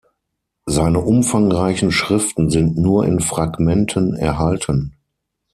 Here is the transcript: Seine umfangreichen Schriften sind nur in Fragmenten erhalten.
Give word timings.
Seine 0.65 0.99
umfangreichen 0.99 1.91
Schriften 1.91 2.49
sind 2.49 2.75
nur 2.75 3.05
in 3.05 3.19
Fragmenten 3.19 4.15
erhalten. 4.15 4.95